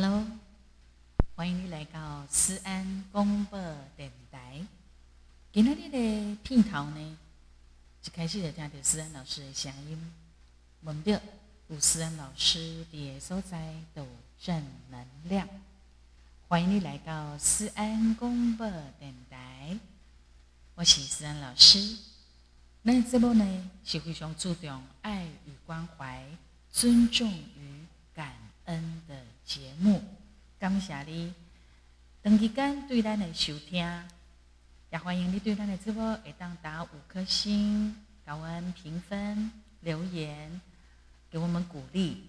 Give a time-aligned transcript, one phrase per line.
[0.00, 0.24] Hello，
[1.34, 3.58] 欢迎你来到思安广播
[3.96, 4.64] 电台。
[5.52, 7.18] 今天的片头呢，
[8.04, 10.12] 一开始就听到思安老师的声音，
[10.82, 11.20] 问到
[11.66, 14.06] 有思安老师的所在都
[14.40, 15.48] 正能量。
[16.46, 18.70] 欢迎你来到思安广播
[19.00, 19.76] 电台，
[20.76, 21.98] 我是思安老师。
[22.82, 26.24] 那这部呢是非常注重爱与关怀、
[26.70, 27.84] 尊重与
[28.14, 28.36] 感
[28.68, 29.14] 恩的
[29.44, 30.02] 节目。
[30.58, 31.34] 感谢你
[32.22, 34.04] 长期间对咱的收听，
[34.90, 40.60] 也欢迎你对咱的直播会当打五颗星、给我们评分、留言，
[41.30, 42.28] 给我们鼓励。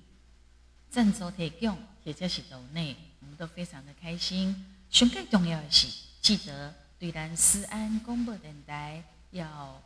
[0.89, 4.65] 赞助提供或者是岛内，我们都非常的开心。
[4.89, 5.87] 最重要的是，
[6.21, 9.81] 记得对咱思安广播电台要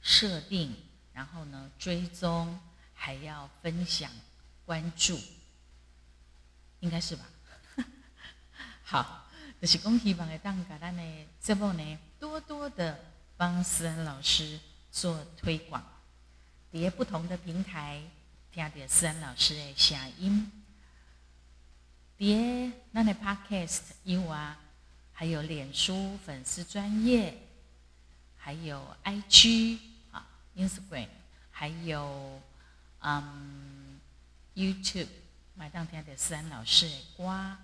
[0.00, 0.74] 设定，
[1.12, 2.58] 然后呢追踪，
[2.94, 4.10] 还要分享、
[4.64, 5.18] 关注，
[6.80, 7.24] 应该是吧？
[8.84, 9.26] 好，
[9.60, 11.02] 就是恭喜望的当家咱的
[11.40, 12.98] 节目呢，多多的
[13.36, 14.58] 帮思安老师
[14.90, 15.84] 做推广，
[16.72, 18.02] 在不同的平台。
[18.50, 20.50] 听到思安老师的声音，
[22.16, 24.58] 别那的 Podcast 有啊，
[25.12, 27.38] 还有脸书粉丝专业，
[28.36, 29.78] 还有 IG
[30.10, 31.08] 啊 Instagram，
[31.52, 32.40] 还有
[33.00, 34.00] 嗯
[34.56, 35.06] YouTube，
[35.58, 37.56] 买当天的思安老师的歌，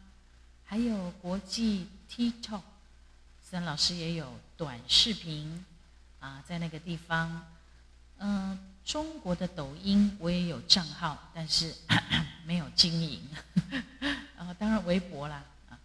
[0.65, 2.63] 还有国际 TikTok，
[3.41, 5.65] 思安老师也有短视频
[6.19, 7.47] 啊，在那个地方，
[8.19, 8.59] 嗯。
[8.85, 11.75] 中国的抖音我也有账号，但是
[12.45, 13.19] 没有经营。
[14.37, 15.81] 然后当然微博啦，啊，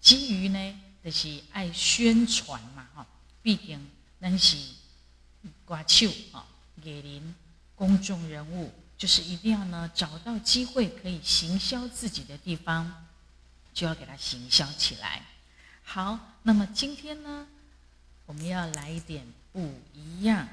[0.00, 3.06] 基于呢就是爱宣传嘛，哈，
[3.40, 4.56] 毕竟那是
[5.64, 6.44] 歌手啊，
[6.82, 7.34] 艺人、
[7.76, 8.72] 公众人物，
[9.04, 13.04] 就是一定要呢找到机会可以行销自己的地方，
[13.74, 15.20] 就要给它行销起来。
[15.82, 17.46] 好，那么今天呢，
[18.24, 19.22] 我们要来一点
[19.52, 20.48] 不一样。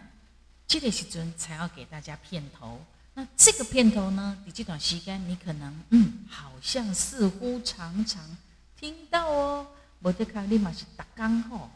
[0.67, 2.85] 这个时阵才要给大家片头。
[3.13, 4.37] 那这个片头呢？
[4.45, 8.37] 你这段时间你可能嗯，好像似乎常常
[8.77, 9.65] 听到哦。
[9.99, 11.71] 我得看立马是打刚好，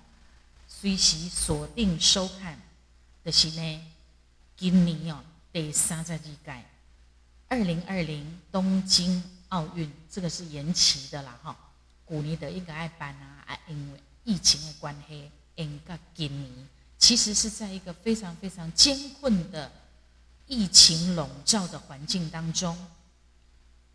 [0.67, 2.59] 随时锁定收看
[3.23, 3.81] 的是呢。
[4.57, 5.23] 今年哦，
[5.55, 6.35] 第三十二届
[7.47, 11.55] 二零二零东京奥运，这个是延期的啦哈。
[12.03, 16.67] 古尼的一个爱办啊，啊，因为疫情的关系，延到今年。
[16.97, 19.71] 其实是在一个非常非常艰困的
[20.45, 22.77] 疫情笼罩的环境当中，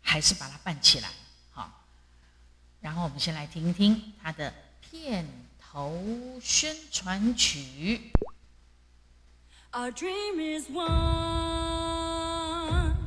[0.01, 1.11] 还是把它办起来，
[1.51, 1.85] 好。
[2.79, 4.51] 然后我们先来听一听它的
[4.81, 5.27] 片
[5.59, 6.03] 头
[6.41, 8.11] 宣传曲。
[9.73, 11.40] Our dream is one,
[12.71, 13.00] one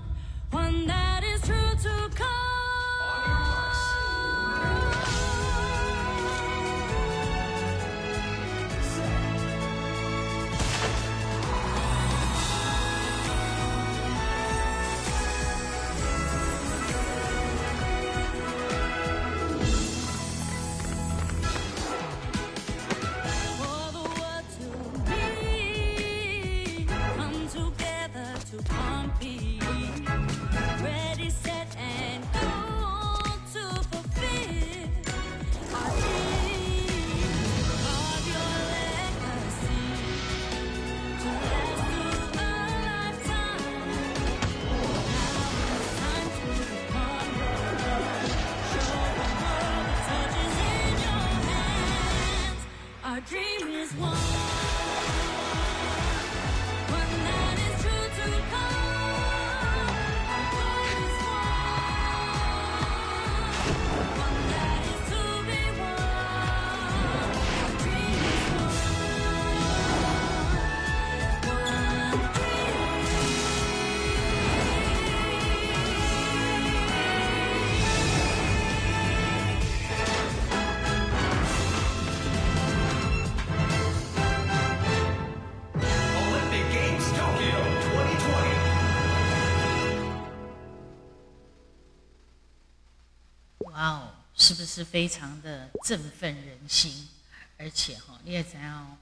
[93.64, 97.08] 哇哦是不是非常的振奋人心？
[97.56, 98.96] 而且哈，你也知道，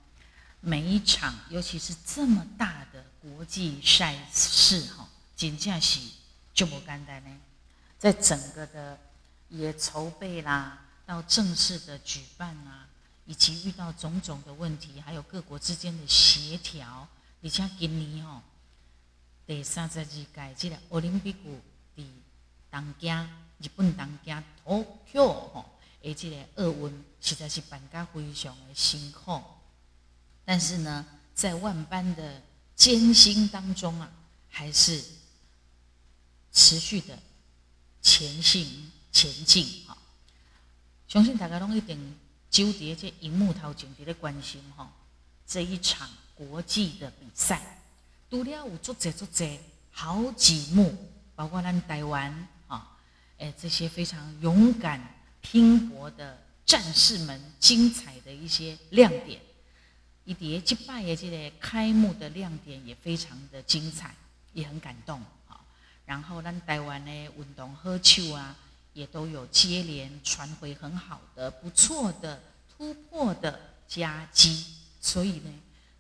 [0.61, 6.01] 每一场，尤其是这么大的国际赛事哈，真正是
[6.53, 7.31] 就不简单呢。
[7.99, 8.99] 在整个的
[9.49, 12.87] 也筹备啦，到正式的举办啊，
[13.25, 17.09] 以及遇到种种的问题，还有各国之间的协调，
[17.43, 18.43] 而且今年哦，
[19.47, 20.27] 第三十二届
[20.59, 21.39] 这个奥林匹克
[21.97, 22.07] 的
[22.69, 23.27] 当家。
[23.63, 25.65] 日本东京 Tokyo 吼，
[26.03, 29.41] 而这个奥运实在是办得非常的辛苦。
[30.45, 32.43] 但是呢，在万般的
[32.75, 34.11] 艰辛当中啊，
[34.51, 35.03] 还是
[36.53, 37.17] 持续的
[38.03, 39.97] 前行前进哈。
[41.07, 42.19] 相信大家拢一定
[42.51, 44.91] 纠结这荧幕头前伫咧关心哈
[45.47, 47.79] 这一场国际的比赛，
[48.29, 49.61] 除了有足济足济
[49.93, 50.97] 好几幕，
[51.37, 52.49] 包括咱台湾
[53.43, 59.41] 哎，这些非常勇敢拼搏的战士们，精彩的一些亮点。
[60.25, 64.15] 一叠击败的这个开幕的亮点也非常的精彩，
[64.53, 65.59] 也很感动啊。
[66.07, 68.57] 然后咱台湾的运动喝球啊，
[68.93, 72.41] 也都有接连传回很好的、不错的
[72.71, 73.59] 突破的
[73.89, 74.65] 佳绩。
[75.01, 75.51] 所以呢，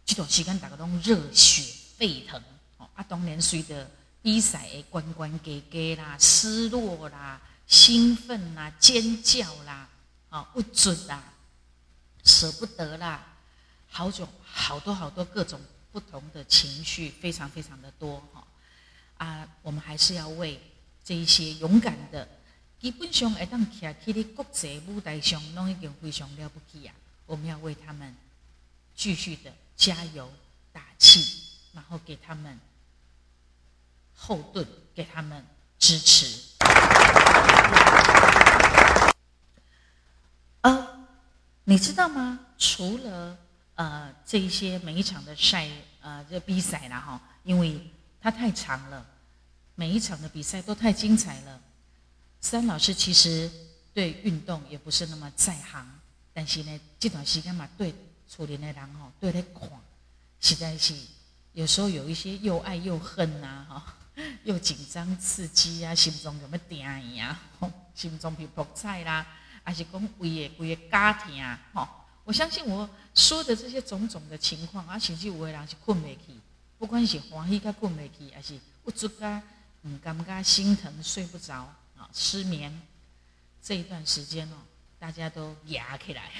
[0.07, 2.41] 这段时间大家都热血沸腾
[2.77, 2.89] 哦。
[2.95, 3.91] 啊，当然随着
[4.23, 9.89] 比赛的关关给给啦、失落啦、兴奋啦、尖叫啦、
[10.29, 11.35] 啊不准啦、
[12.25, 13.27] 舍不得啦。
[13.89, 15.61] 好久好多好多各种
[15.91, 18.47] 不同的情绪，非常非常的多哈
[19.19, 19.47] 啊！
[19.61, 20.59] 我们还是要为
[21.05, 22.27] 这一些勇敢的，
[22.81, 26.95] 基本上会当徛去的国际舞台上，拢已经非常了不起啊！
[27.27, 28.17] 我们要为他们
[28.95, 30.33] 继续的加油
[30.73, 31.43] 打气，
[31.75, 32.59] 然后给他们
[34.25, 34.65] 后盾，
[34.95, 35.45] 给他们
[35.81, 36.55] 支持。
[40.61, 41.07] 呃，
[41.65, 42.39] 你知道吗？
[42.57, 43.37] 除了
[43.75, 45.69] 呃，这一些每一场的赛，
[46.01, 47.91] 呃，这比赛啦哈，因为
[48.21, 49.05] 它太长了，
[49.75, 51.61] 每一场的比赛都太精彩了。
[52.41, 53.51] 三老师其实
[53.93, 55.85] 对运动也不是那么在行，
[56.33, 57.93] 但是呢，这段时间嘛，对
[58.31, 59.69] 处理的人哈，对他看，
[60.39, 60.95] 实在是
[61.55, 63.97] 有时候有一些又爱又恨呐，哈，
[64.45, 66.81] 又紧张刺激啊，心中有没定
[67.15, 67.39] 呀？
[67.95, 69.27] 心中皮破菜啦，
[69.63, 71.59] 还是讲为个为个家庭啊，
[72.25, 76.33] 我相信我说的这些种种的情况，啊，甚至有的人是困未去，
[76.79, 79.43] 不管是欢喜甲困未去，还是不足甲
[79.83, 82.81] 唔感觉心疼睡不着啊，失眠
[83.63, 84.57] 这一段时间哦，
[84.99, 86.31] 大家都压起来。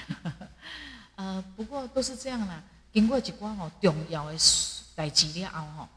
[1.15, 4.37] 呃，不过都是这样啦，经过一关哦重要的
[4.95, 5.89] 代志了后吼，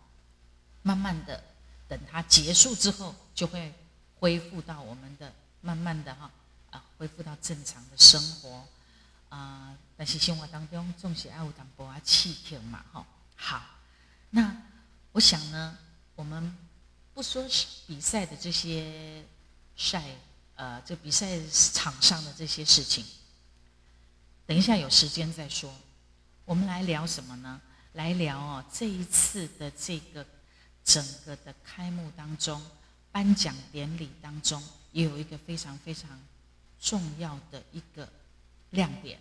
[0.83, 1.43] 慢慢的
[1.89, 3.73] 等它结束之后，就会
[4.19, 6.31] 恢复到我们的慢慢的哈
[6.71, 8.65] 啊，恢复到正常的生活。
[9.29, 13.05] 啊，但是生活当中总是爱有淡薄啊刺激嘛，哈。
[13.35, 13.63] 好，
[14.31, 14.57] 那
[15.13, 15.77] 我想呢，
[16.15, 16.57] 我们
[17.13, 17.45] 不说
[17.87, 19.25] 比赛的这些
[19.77, 20.05] 赛，
[20.55, 21.39] 呃，这比赛
[21.73, 23.05] 场上的这些事情，
[24.47, 25.75] 等一下有时间再说。
[26.45, 27.61] 我们来聊什么呢？
[27.95, 30.25] 来聊哦，这一次的这个
[30.87, 32.65] 整个的开幕当中，
[33.13, 34.63] 颁奖典礼当中，
[34.93, 36.19] 也有一个非常非常
[36.81, 38.09] 重要的一个。
[38.71, 39.17] 亮点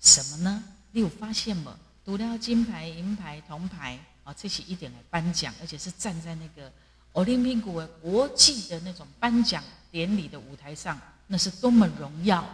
[0.00, 0.62] 什么呢？
[0.92, 1.76] 你有发现吗？
[2.04, 6.72] 除了金牌、银牌、铜牌啊，这些一点来颁奖，而且是站在那个
[7.12, 12.46] 奥林匹克国际的那种颁奖典礼的舞台上，那是多么荣耀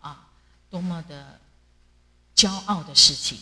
[0.00, 0.28] 啊，
[0.68, 1.40] 多么的
[2.36, 3.40] 骄傲的事情。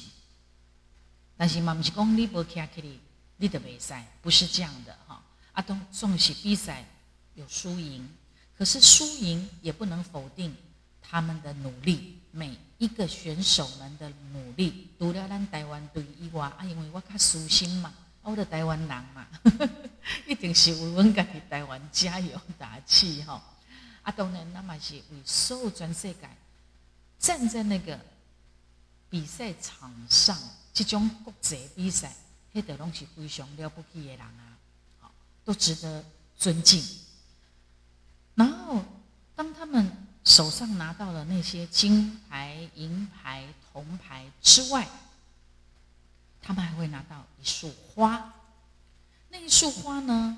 [1.37, 3.01] 但是嘛，不是讲你不卡克里，
[3.37, 5.23] 你的比赛不是这样的哈。
[5.53, 6.85] 阿东纵使比赛
[7.35, 8.09] 有输赢，
[8.57, 10.55] 可是输赢也不能否定
[11.01, 12.19] 他们的努力。
[12.33, 19.27] 每一个选手们的努力，除了咱台湾队以外，啊，因为我较舒心嘛，我的台湾人嘛，
[20.29, 23.43] 一定是为阮家己台湾加油打气哈。
[24.03, 26.17] 啊，当然，那么是为所有全世界
[27.19, 27.99] 站在那个
[29.09, 30.39] 比赛场上，
[30.75, 32.15] 这种国际比赛，
[32.57, 34.57] 迄个拢是非常了不起的人啊，
[35.45, 36.03] 都值得
[36.37, 36.83] 尊敬。
[38.35, 38.83] 然后，
[39.35, 40.05] 当他们。
[40.27, 44.89] 手上拿到了那些金牌、银牌、铜牌之外，
[46.43, 48.35] 他们还会拿到一束花。
[49.29, 50.37] 那一束花呢，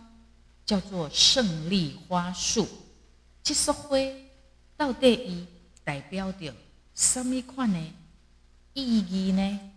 [0.66, 2.68] 叫做胜利花束。
[3.42, 3.96] 这束花
[4.76, 5.46] 到底伊
[5.84, 6.54] 代表着
[6.94, 7.80] 什么款的
[8.74, 9.72] 意义呢？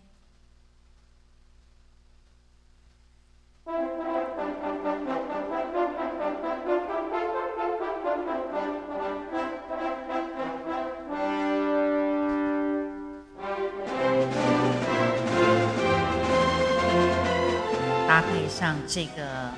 [3.64, 3.70] 搭
[18.22, 19.48] 配上这个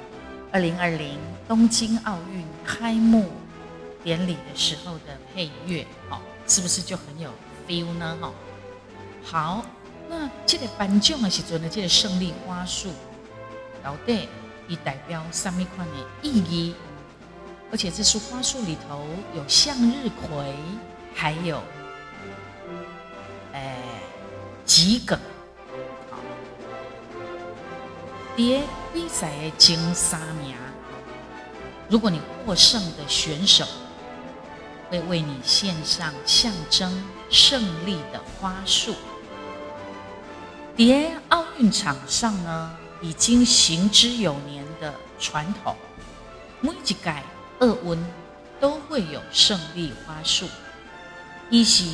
[0.53, 1.19] 二零二零
[1.49, 3.31] 东京奥运开幕
[4.03, 7.31] 典礼的时候的配乐，哦，是不是就很有
[7.67, 8.19] feel 呢？
[8.21, 8.35] 哦，
[9.23, 9.65] 好，
[10.11, 12.91] 那这个颁奖的时候呢，这个胜利花束
[13.85, 14.29] 到底
[14.67, 16.75] 以代表什么款的意义？
[17.71, 20.55] 而且这束花束里头有向日葵，
[21.15, 21.61] 还有，
[23.53, 23.77] 诶，
[24.65, 25.19] 桔梗。
[26.11, 26.19] 好
[28.37, 28.63] 蝶
[28.93, 30.55] 比赛的前三名，
[31.89, 33.67] 如果你获胜的选手，
[34.91, 38.95] 会为你献上象征胜利的花束。
[40.77, 45.77] 蝶奥运场上呢，已经行之有年的传统，
[46.63, 46.97] 每一届
[47.59, 48.03] 奥运
[48.59, 50.49] 都会有胜利花束，
[51.51, 51.85] 一是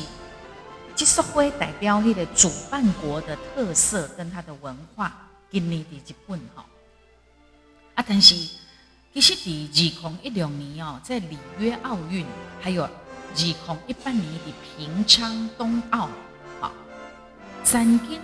[0.95, 5.27] 这束花代表那个主办国的特色跟它的文化。
[5.51, 6.65] 今年的日本哈，
[7.95, 8.33] 啊，但是
[9.13, 12.25] 其实伫二零一六年哦，在里约奥运，
[12.61, 12.89] 还有二
[13.35, 13.53] 零
[13.85, 16.07] 一八年的平昌冬奥，
[16.61, 16.71] 啊，
[17.65, 18.17] 曾经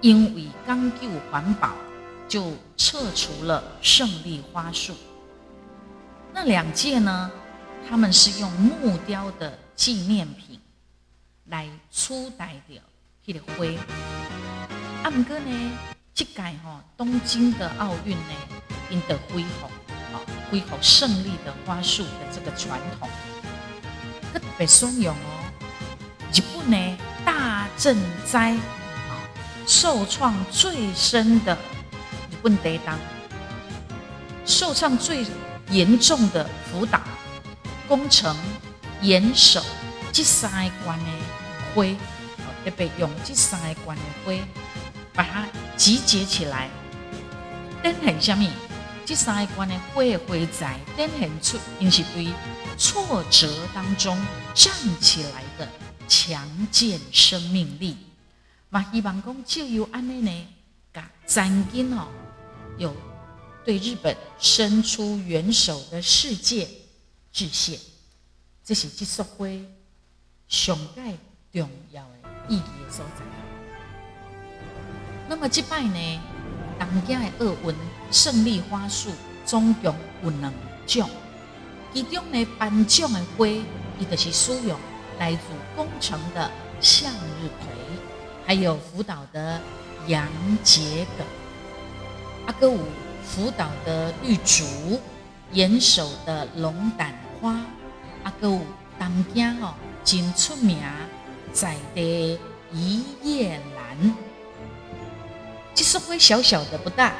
[0.00, 1.74] 因为讲究环保，
[2.30, 4.94] 就撤除了胜利花束。
[6.32, 7.28] 那两届呢，
[7.88, 10.60] 他们是用木雕的纪念品
[11.46, 12.80] 来取代掉
[13.26, 13.66] 迄个花，
[15.02, 15.78] 啊，毋过呢。
[16.12, 18.34] 这届吼东京的奥运呢，
[18.90, 19.66] 赢得恢复，
[20.14, 20.20] 啊，
[20.50, 23.08] 恢复胜利的花束的这个传统，
[24.34, 25.52] 特别松永哦。
[26.32, 27.96] 日本呢大震
[28.26, 29.16] 灾，啊，
[29.66, 31.56] 受创最深的
[32.40, 32.98] 日本地当，
[34.46, 35.26] 受创最
[35.70, 37.00] 严重的辅导
[37.86, 38.34] 工程
[39.02, 39.62] 严守
[40.10, 40.50] 这三
[40.82, 41.04] 关的
[41.74, 41.94] 灰，
[42.64, 44.42] 特别用这三关的灰。
[45.12, 46.70] 把它集结起来，
[47.82, 48.48] 展现什么？
[49.04, 52.28] 这三关的花的花材，展现出因是对
[52.78, 54.16] 挫折当中
[54.54, 55.68] 站起来的
[56.08, 57.98] 强健生命力。
[58.70, 60.46] 嘛，希望讲就由安尼呢，
[60.94, 62.06] 甲曾经哦，
[62.80, 62.96] 有
[63.62, 66.66] 对日本伸出援手的世界
[67.30, 67.78] 致谢。
[68.64, 69.46] 这是这束花
[70.48, 71.12] 上盖
[71.52, 73.22] 重要的意义所在。
[75.28, 76.20] 那么这摆呢，
[76.78, 77.74] 当家的奥运
[78.10, 79.10] 胜利花束
[79.44, 80.52] 总共有两
[80.86, 81.08] 种，
[81.92, 84.78] 其中呢颁奖的花，伊就是使用
[85.18, 85.40] 来自
[85.76, 87.68] 工程的向日葵，
[88.46, 89.60] 还有福岛的
[90.06, 90.26] 洋
[90.64, 91.26] 桔梗，
[92.50, 92.80] 阿哥五
[93.22, 94.64] 福岛的绿竹，
[95.52, 97.54] 岩手的龙胆花，
[98.24, 98.66] 阿哥舞
[98.98, 100.76] 当家哦，真出名
[101.52, 102.40] 在的
[102.72, 104.14] 一叶兰。
[105.74, 107.12] 其实会小小的不大，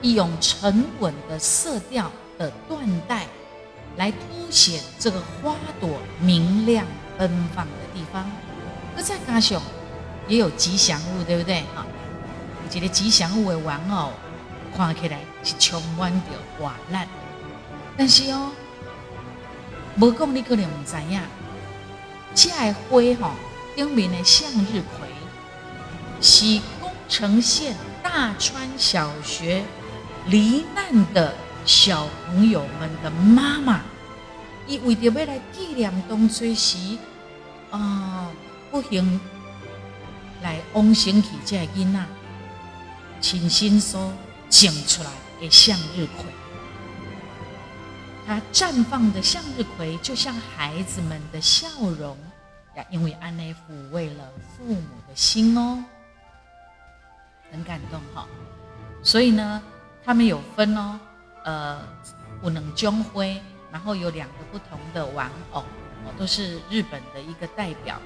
[0.00, 3.26] 利用沉稳的色调的缎带
[3.98, 4.16] 来凸
[4.50, 6.86] 显这个花朵明亮
[7.18, 8.24] 奔放的地方。
[8.96, 9.60] 而在加上
[10.26, 11.60] 也有吉祥物，对不对？
[11.74, 11.84] 哈，
[12.64, 14.10] 我觉得吉祥物的玩偶
[14.76, 16.26] 看起来是充满着
[16.58, 16.98] 活力，
[17.96, 18.50] 但是哦，
[19.96, 21.20] 无讲你可能唔知影，
[22.34, 23.34] 这个花哈
[23.74, 25.08] 顶面的向日葵
[26.20, 27.74] 是宫城县。
[28.02, 29.62] 大川小学
[30.26, 31.32] 罹难的
[31.64, 33.82] 小朋友们的妈妈，
[34.66, 36.76] 伊为着要来纪念当初时
[37.70, 38.28] 啊
[38.68, 39.20] 不幸
[40.42, 42.04] 来往生去这囡仔，
[43.20, 44.12] 亲身所
[44.50, 46.26] 种出来给向日葵，
[48.26, 52.16] 它绽放的向日葵就像孩子们的笑容，
[52.74, 54.24] 呀，因为安内抚慰了
[54.56, 55.82] 父母的心哦。
[57.52, 58.28] 很感动哈，
[59.02, 59.62] 所以呢，
[60.04, 61.00] 他们有分哦，
[61.44, 61.82] 呃，
[62.42, 63.40] 五能中辉，
[63.72, 65.60] 然后有两个不同的玩偶，
[66.04, 68.00] 哦，都是日本的一个代表。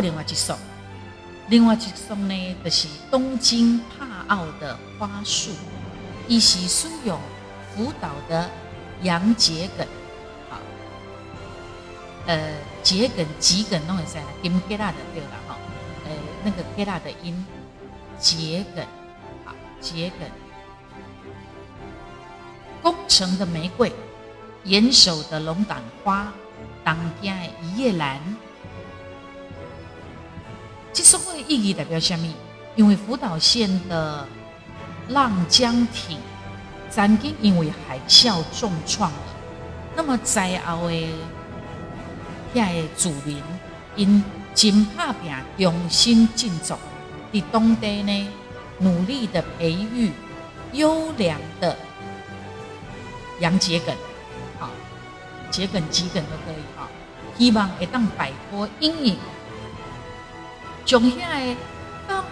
[0.00, 0.54] 另外一束，
[1.48, 5.50] 另外一束呢，就是东京帕奥的花束，
[6.28, 7.18] 一是苏有
[7.74, 8.48] 福岛的
[9.02, 9.86] 洋桔梗。
[10.48, 10.58] 好
[12.26, 12.54] 呃，
[12.84, 15.56] 桔梗、桔梗弄一下，金吉拉的对了哈。
[16.04, 16.12] 呃，
[16.44, 17.44] 那个吉拉的音，
[18.20, 18.86] 桔梗，
[19.44, 20.28] 好，桔梗。
[22.80, 23.92] 宫城的玫瑰，
[24.62, 26.32] 岩手的龙胆花，
[26.84, 28.20] 当家的一叶兰。
[30.98, 32.26] 这所谓意义代表什么？
[32.74, 34.26] 因为福岛县的
[35.10, 36.18] 浪江町
[36.90, 39.12] 曾经因为海啸重创，
[39.94, 41.08] 那么灾后的。
[42.52, 43.40] 遐个主民
[43.94, 44.24] 因
[44.56, 46.76] 真怕病，重新振作，
[47.32, 48.28] 伫当地呢
[48.78, 50.10] 努力的培育
[50.72, 51.76] 优良的
[53.38, 53.94] 洋桔梗，
[54.58, 54.68] 好，
[55.52, 56.88] 桔梗、桔梗都可以哈。
[57.38, 59.16] 希望会当摆脱阴影，
[60.88, 61.56] 将遐个
[62.06, 62.24] 方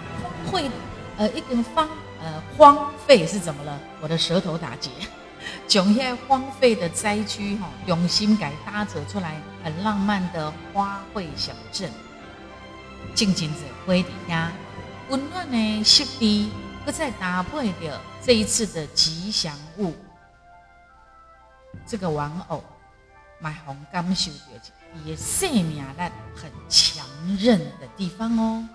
[0.50, 0.70] 会
[1.18, 1.86] 呃一根方
[2.22, 3.78] 呃，荒废是怎么了？
[4.00, 4.90] 我的舌头打结。
[5.68, 11.90] 囧些荒废的灾区，哈，用心改搭走出来很浪漫的花卉小镇。
[13.14, 14.50] 静静在花底下，
[15.10, 16.50] 温暖的湿地，
[16.82, 19.94] 不再搭配着这一次的吉祥物。
[21.86, 22.64] 这个玩偶，
[23.38, 24.30] 买红感受
[24.92, 27.06] 到也生命力很强
[27.38, 28.68] 韧的地方哦。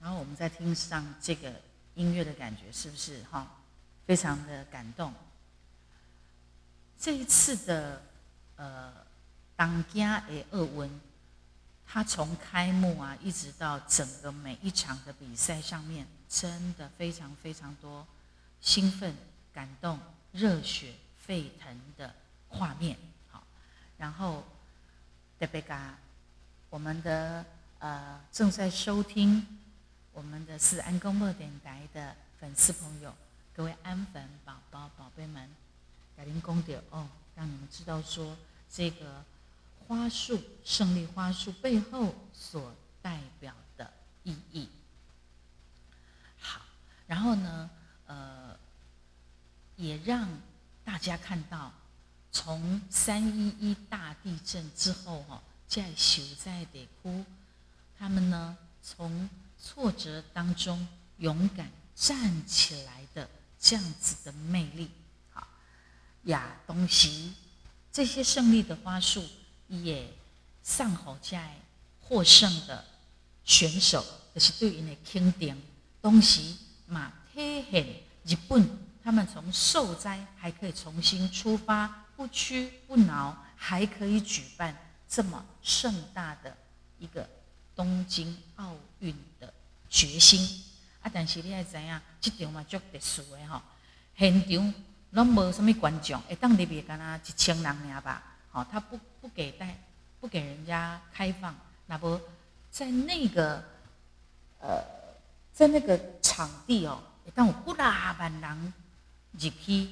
[0.00, 1.52] 然后我们再听上这个
[1.94, 3.46] 音乐的感觉，是不是哈？
[4.06, 5.12] 非常的感动。
[6.98, 8.02] 这一次的
[8.56, 8.92] 呃，
[9.56, 10.90] 当家的二温。
[11.92, 18.06] 他从开幕啊，一直到整个每一场的比赛上面，真的非常非常多
[18.60, 19.12] 兴奋、
[19.52, 19.98] 感动、
[20.30, 22.14] 热血沸腾的
[22.48, 22.96] 画面。
[23.32, 23.42] 好，
[23.98, 24.44] 然后
[25.36, 25.98] 德贝嘎，
[26.68, 27.44] 我们的
[27.80, 29.44] 呃正在收听
[30.12, 33.12] 我们的四安公播电台的粉丝朋友，
[33.52, 35.50] 各位安粉宝宝、宝贝们，
[36.16, 38.36] 改林公点哦，让你们知道说
[38.70, 39.24] 这个。
[39.90, 43.92] 花束，胜利花束背后所代表的
[44.22, 44.68] 意义。
[46.38, 46.60] 好，
[47.08, 47.68] 然后呢，
[48.06, 48.56] 呃，
[49.74, 50.28] 也让
[50.84, 51.72] 大家看到，
[52.30, 57.24] 从三一一大地震之后，哈，在修在得哭，
[57.98, 59.28] 他们呢，从
[59.60, 60.86] 挫折当中
[61.18, 63.28] 勇敢站起来的
[63.58, 64.88] 这样子的魅力。
[65.32, 65.48] 好，
[66.26, 67.34] 亚，东西
[67.90, 69.28] 这些胜利的花束。
[69.70, 70.12] 也
[70.62, 71.54] 上好在
[72.00, 72.84] 获胜的
[73.44, 75.56] 选手，就是对因的肯定。
[76.02, 76.40] 同时
[76.86, 77.86] 嘛，体现
[78.24, 78.68] 日本
[79.02, 84.76] 他们从受灾还可以重新出发，不屈不挠，还可以举办
[85.08, 86.56] 这么盛大的
[86.98, 87.28] 一个
[87.76, 89.52] 东京奥运的
[89.88, 90.64] 决心。
[91.00, 93.62] 啊，但是你还知影，这场嘛足特殊的吼，
[94.16, 94.74] 现场
[95.12, 98.29] 拢无什么观众，会当入面干那一千人尔吧。
[98.50, 99.78] 好，他不不给带，
[100.20, 101.54] 不给人家开放，
[101.86, 102.20] 那不
[102.70, 103.64] 在那个
[104.60, 104.82] 呃，
[105.52, 107.02] 在那个场地哦，
[107.34, 108.72] 当我呼啦万人
[109.32, 109.88] 入去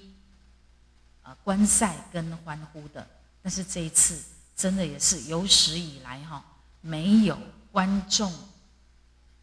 [1.22, 3.06] 啊观赛跟欢呼的，
[3.42, 4.20] 但是这一次
[4.56, 6.44] 真的也是有史以来哈
[6.80, 7.38] 没有
[7.70, 8.32] 观众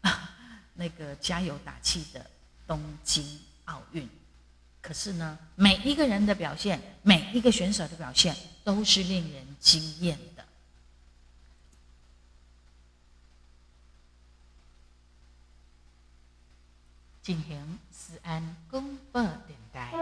[0.74, 2.24] 那个加油打气的
[2.66, 4.06] 东京奥运。
[4.82, 10.44] 可是呢，每一个人的表现，每一个选手的表现，都是令人惊艳的。
[17.22, 19.92] 进行思安公播电台，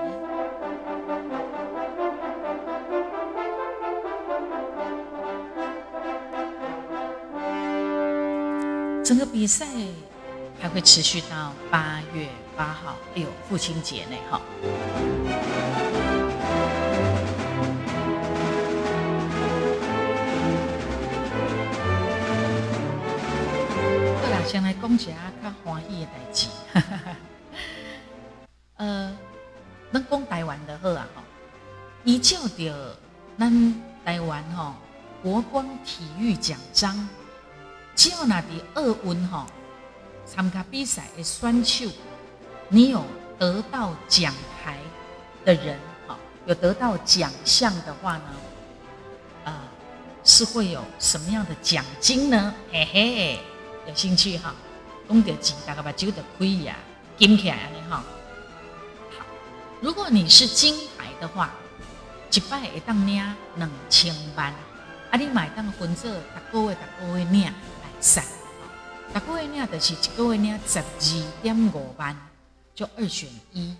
[9.04, 9.66] 整个比赛
[10.58, 12.30] 还会持续到八月。
[12.56, 14.40] 八号，哎呦，父亲节呢，哈。
[24.54, 25.10] 先来讲一下
[25.42, 26.46] 较欢喜的代志。
[28.78, 29.12] 呃，
[29.92, 31.22] 咱讲台湾的好啊，吼，
[32.04, 32.96] 依照着
[33.36, 34.74] 咱台湾吼
[35.24, 37.08] 国光体育奖章，
[37.96, 39.44] 只要那伫奥运吼
[40.24, 41.90] 参加比赛的选手。
[42.68, 43.04] 你有
[43.36, 44.78] 得到奖牌
[45.44, 48.22] 的人，哈，有得到奖项的话呢，
[49.46, 49.52] 呃，
[50.22, 52.54] 是会有什么样的奖金呢？
[52.70, 53.40] 嘿嘿，
[53.86, 54.54] 有兴趣哈？
[55.08, 56.76] 讲到钱，大概把酒得亏呀，
[57.18, 58.04] 金起来安尼哈。
[59.10, 59.24] 好，
[59.80, 61.52] 如果你是金牌的话，
[62.32, 63.22] 一摆会当领
[63.56, 64.52] 两千万，
[65.10, 66.10] 啊，你买当分做
[66.50, 67.52] 逐个月逐个月领来
[68.00, 68.24] 算，
[69.12, 70.84] 逐个月领就是一个月领十二
[71.42, 72.16] 点五万。
[72.74, 73.76] 就二选一，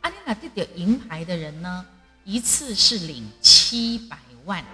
[0.00, 1.84] 啊你娜得到银牌的人呢，
[2.24, 4.64] 一次是领七百万，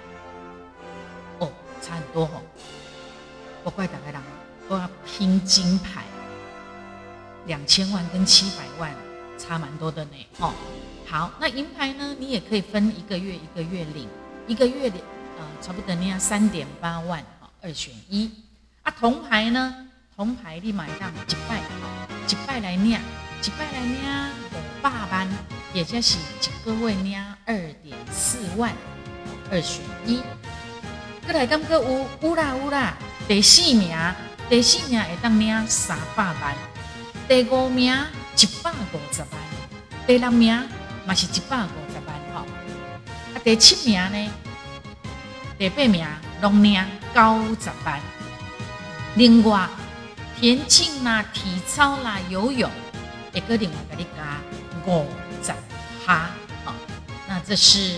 [1.41, 1.51] 哦，
[1.83, 2.41] 差很多哦。
[3.65, 4.23] 不怪大家人
[4.69, 6.03] 都要拼金牌，
[7.47, 8.95] 两千万跟七百万
[9.39, 10.11] 差蛮多的呢。
[10.39, 10.53] 哦，
[11.07, 14.09] 好，那银牌呢，你也可以分一个月一个月领，
[14.47, 15.01] 一个月领
[15.39, 18.31] 呃，差不多你要三点八万，哦，二选一。
[18.83, 19.75] 啊，铜牌呢，
[20.17, 21.61] 铜牌你买当一拜，
[22.29, 22.99] 一拜来领。
[23.41, 23.95] 一摆来领
[24.51, 25.29] 五百万，
[25.73, 27.55] 也就是一个月领二
[27.85, 28.73] 点四万，
[29.49, 30.21] 二选一。
[31.25, 32.97] 过来感觉有有啦有啦，
[33.29, 33.95] 第四名
[34.49, 36.57] 第四名会当领三百万，
[37.29, 37.95] 第五名
[38.35, 39.29] 一百五十万，
[40.07, 40.67] 第六名
[41.05, 42.47] 嘛是一百五十万吼。
[43.45, 44.31] 第七名呢，
[45.59, 46.07] 第八名
[46.41, 46.83] 拢领
[47.15, 47.21] 九
[47.61, 48.01] 十万。
[49.17, 49.69] 另外，
[50.41, 52.71] 田径啦、体操啦、游泳，
[53.35, 54.41] 也搁另外给你加
[54.87, 55.07] 五
[55.43, 55.53] 十
[56.07, 56.31] 哈。
[56.65, 56.75] 好，
[57.29, 57.97] 那这是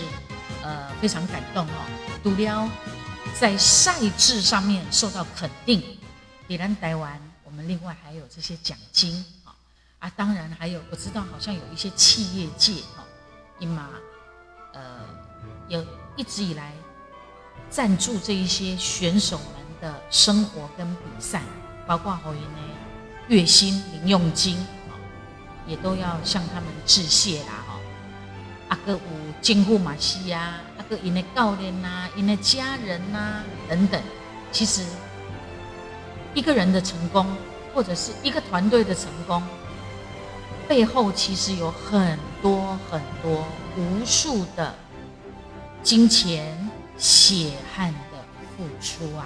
[0.61, 1.85] 呃非常感动哦。
[2.21, 2.69] 除了
[3.39, 5.81] 在赛制上面受到肯定，
[6.51, 9.55] 比咱台湾，我们另外还有这些奖金啊
[9.99, 13.05] 啊，当然还有我知道好像有一些企业界哈，
[13.57, 13.87] 伊嘛
[14.73, 14.99] 呃
[15.69, 15.81] 有
[16.17, 16.73] 一直以来
[17.69, 19.45] 赞助这一些选手们
[19.79, 21.41] 的生活跟比赛，
[21.87, 22.59] 包括后因呢
[23.29, 24.57] 月薪零用金
[25.65, 27.79] 也都要向他们致谢啦哈。
[28.67, 28.99] 阿哥有
[29.41, 34.03] 金库马西呀，阿哥因的教练呐，因的家人呐等等，
[34.51, 34.85] 其实
[36.33, 37.25] 一个人的成功
[37.73, 39.41] 或者是一个团队的成功，
[40.67, 43.45] 背后其实有很多很多
[43.77, 44.73] 无数的
[45.83, 48.17] 金钱血汗的
[48.55, 49.25] 付出啊。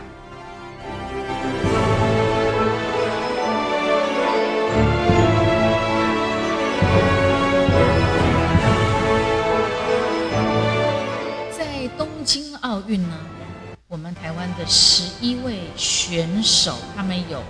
[14.57, 17.43] 的十一位选手，他们有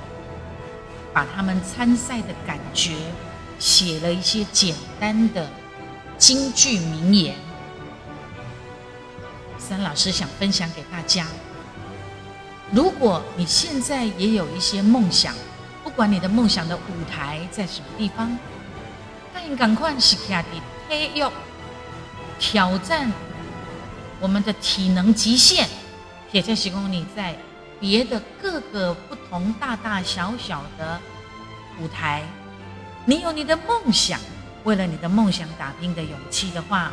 [1.13, 2.95] 把他们参赛的感觉
[3.59, 5.49] 写了一些简单的
[6.17, 7.35] 京剧名言。
[9.57, 11.25] 三老师想分享给大家。
[12.71, 15.33] 如果你现在也有一些梦想，
[15.83, 18.37] 不管你的梦想的舞台在什么地方，
[19.33, 20.49] 那你赶快是下的
[20.89, 21.25] 体育
[22.39, 23.11] 挑战
[24.19, 25.67] 我们的体能极限，
[26.35, 27.33] 也在提供你在
[27.79, 30.99] 别的各个不同大大小小的
[31.79, 32.25] 舞台，
[33.05, 34.19] 你有你的梦想，
[34.65, 36.91] 为了你的梦想打拼的勇气的话，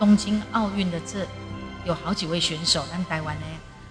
[0.00, 1.24] 东京奥运的这
[1.84, 3.46] 有好几位选手，但台湾呢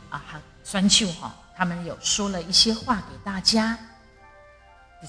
[0.10, 0.38] 啊好。
[0.65, 3.77] 酸秀哈，他们有说了一些话给大家。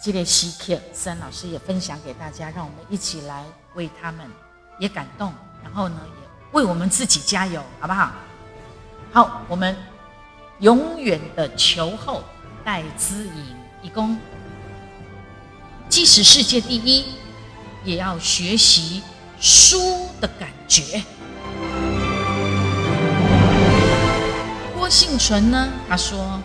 [0.00, 3.44] 这列时刻，森老师也分享给大家，让我们一起来
[3.74, 4.30] 为他们
[4.78, 8.12] 也感动，然后呢，也为我们自己加油，好不好？
[9.14, 9.76] 好，我们
[10.58, 12.24] 永远的球后
[12.64, 14.18] 戴资颖，一共，
[15.88, 17.04] 即使世界第一，
[17.84, 19.04] 也要学习
[19.38, 21.00] 输的感觉。
[24.76, 25.68] 郭幸存呢？
[25.88, 26.40] 他说：“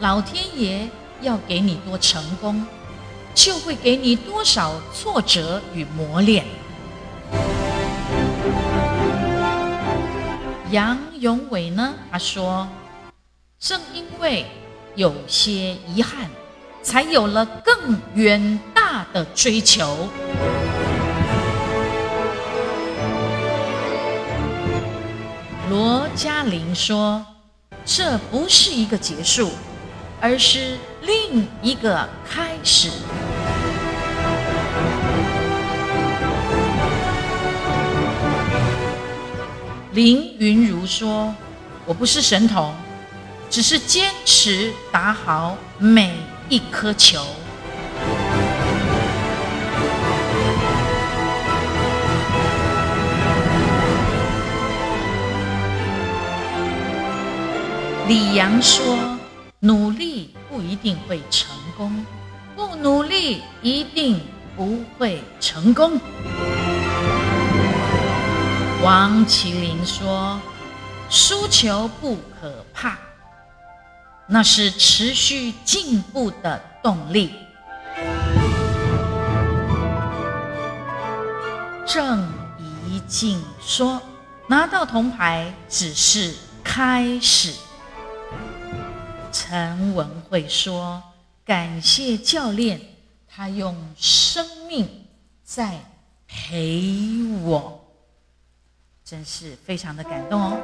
[0.00, 0.90] 老天爷
[1.22, 2.66] 要给你多成功，
[3.34, 6.44] 就会给你多少挫折与磨练。”
[10.70, 11.94] 杨永伟呢？
[12.12, 12.68] 他说
[13.58, 14.46] ：“正因为
[14.94, 16.30] 有些遗憾，
[16.82, 20.08] 才有了更远大的追求。”
[25.68, 27.24] 罗嘉玲说。
[27.82, 29.50] 这不是一个结束，
[30.20, 32.90] 而是另一个开始。
[39.92, 41.34] 林云如说
[41.84, 42.72] ：“我不是神童，
[43.50, 46.14] 只是坚持打好每
[46.48, 47.20] 一颗球。”
[58.06, 58.96] 李阳说
[59.58, 62.06] ：“努力不一定会成功，
[62.54, 64.20] 不努力一定
[64.56, 66.00] 不会成功。”
[68.82, 70.40] 王麒麟说
[71.10, 72.96] ：“输球不可怕，
[74.26, 77.34] 那是持续进步的动力。”
[81.86, 82.26] 郑
[82.58, 84.00] 怡静说
[84.48, 87.52] ：“拿到铜牌只是开始。”
[89.30, 91.02] 陈文慧说
[91.44, 92.80] ：“感谢教练，
[93.28, 94.88] 他用生命
[95.44, 95.78] 在
[96.26, 97.89] 陪我，
[99.10, 100.56] 真是非常的感动哦。”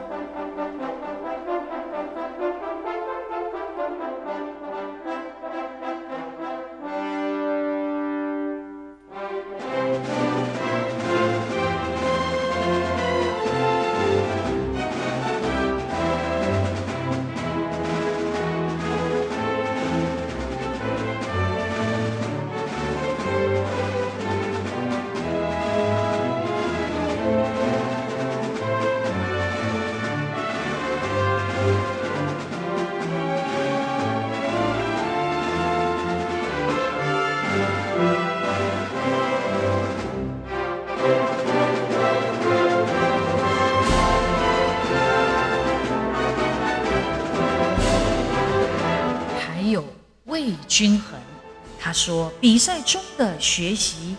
[52.67, 54.17] 在中的学习，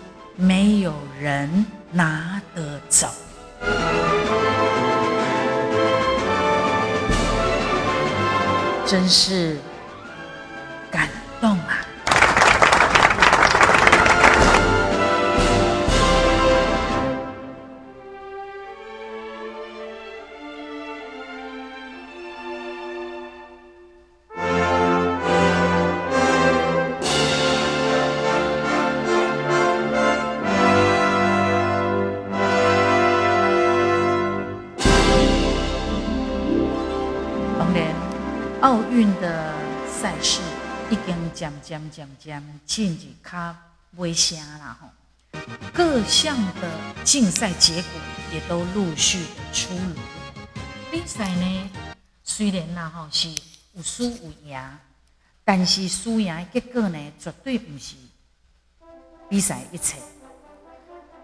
[38.68, 39.54] 奥运的
[39.88, 40.42] 赛事
[40.92, 43.56] 已经渐渐渐渐进入卡
[43.96, 44.90] 尾声啦吼，
[45.74, 46.70] 各项的
[47.06, 47.92] 竞赛结果
[48.34, 49.96] 也都陆续的出炉。
[50.92, 51.70] 比赛呢，
[52.26, 53.30] 虽然呐吼是
[53.72, 54.62] 有输有赢，
[55.46, 57.96] 但是输赢结果呢，绝对不是
[59.30, 59.96] 比赛一切。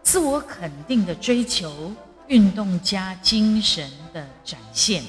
[0.02, 1.94] 自我肯定的追求，
[2.28, 5.04] 运动家精神的展现。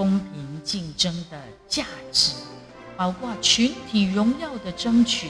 [0.00, 2.32] 公平竞争的价值，
[2.96, 5.28] 包括群体荣耀的争取，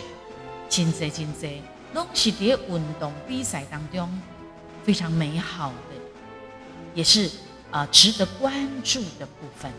[0.69, 1.61] 真济真济，
[1.93, 4.09] 拢是在运动比赛当中
[4.85, 5.97] 非常美好的，
[6.95, 7.29] 也是
[7.73, 8.55] 啊值得关
[8.85, 9.73] 注的部分。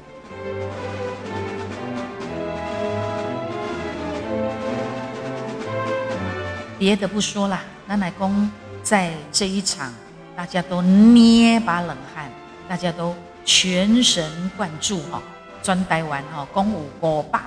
[6.78, 8.52] 别的不说了，南奶公
[8.84, 9.94] 在这一场，
[10.36, 12.30] 大家都捏把冷汗，
[12.68, 13.16] 大家都。
[13.44, 15.22] 全神贯注哈，
[15.64, 17.40] 专台湾哈，共有五百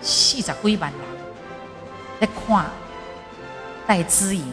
[0.00, 1.00] 四十几万人
[2.20, 2.66] 在看
[3.86, 4.44] 戴资颖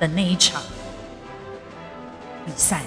[0.00, 0.62] 的那一场
[2.46, 2.82] 比赛。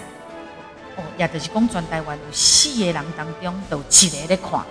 [0.98, 4.66] 哦，也就是讲，全台湾有四个人当中，都一个在看，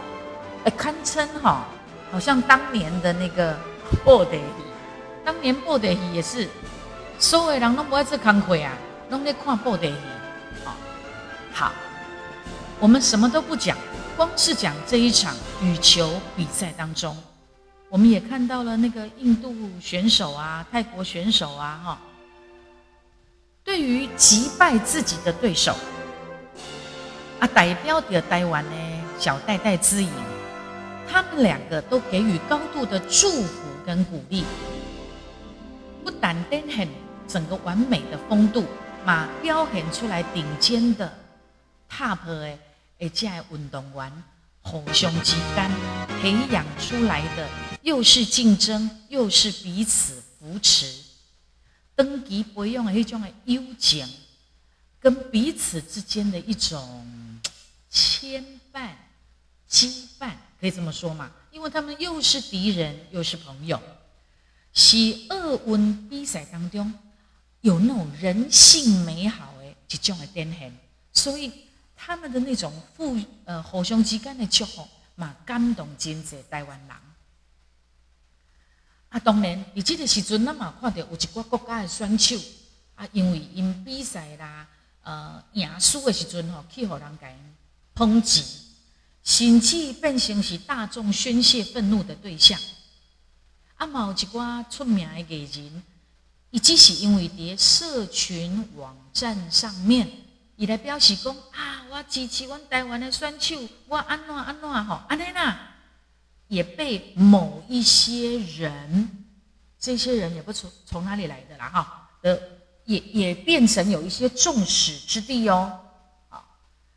[0.65, 1.65] 哎，堪称哈，
[2.13, 3.57] 好像当年的那个
[4.05, 4.43] 布袋戏。
[5.25, 6.49] 当年布袋戏也是，
[7.19, 8.73] 所有人拢不爱做工课啊，
[9.09, 9.95] 拢在看布袋戏。
[11.61, 11.71] 好，
[12.79, 13.77] 我们什么都不讲，
[14.17, 17.15] 光是讲这一场羽球比赛当中，
[17.91, 22.01] 我们也看到了那个印度选手啊、泰国选手啊，哈，
[23.63, 25.77] 对于击败自己的对手，
[27.41, 28.71] 啊，代表的台湾呢，
[29.19, 30.09] 小戴戴之颖，
[31.13, 34.45] 他们两个都给予高度的祝福跟鼓励，
[36.03, 36.89] 不但展现
[37.29, 38.65] 整个完美的风度，
[39.05, 41.20] 嘛表现出来顶尖的。
[41.91, 42.59] Top 的，
[43.01, 44.23] 而且运动员
[44.63, 45.71] 互相之间
[46.21, 47.49] 培养出来的，
[47.83, 51.03] 又是竞争，又是彼此扶持，
[51.97, 54.07] 登级培养的那种的友情，
[55.01, 57.05] 跟彼此之间的一种
[57.91, 58.91] 牵绊、
[59.69, 61.31] 羁绊，可以这么说嘛？
[61.51, 63.81] 因为他们又是敌人，又是朋友，
[64.73, 64.97] 是
[65.31, 66.93] 奥运比赛当中
[67.63, 70.79] 有那种人性美好的一种的展现，
[71.13, 71.51] 所以。
[72.03, 76.97] 他们的那种互呃互相之间的祝福，嘛感动真济台湾人。
[79.11, 82.37] 啊，当然，伫这个时阵，咱嘛看到有一寡国家的选手
[82.95, 84.67] 啊，因为因比赛啦，
[85.03, 87.29] 呃，赢输的时阵吼，去互人家
[87.95, 88.43] 抨击，
[89.23, 92.59] 甚至变成是大众宣泄愤怒的对象。
[93.77, 95.83] 啊，嘛有一寡出名的艺人，
[96.51, 100.11] 伊只是因为伫社群网站上面。
[100.61, 103.57] 伊来表示讲啊，我支持阮台湾的选手，
[103.89, 105.59] 我安怎安怎吼，安尼啦，
[106.49, 109.25] 也被某一些人，
[109.79, 112.39] 这些人也不从从哪里来的啦哈，呃，
[112.85, 115.81] 也也变成有一些众矢之的哦，
[116.29, 116.45] 啊，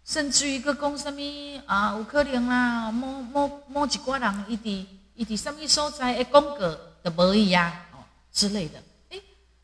[0.04, 1.22] 甚至于个讲什么
[1.66, 9.24] 啊，有可能啦，某某某一个人，伊伫伊伫什么所在的广告都无伊啊，哦之类的，诶，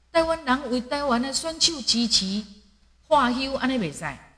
[0.09, 2.41] 台湾人为台湾的选手支持。
[3.10, 4.36] 化休安尼比赛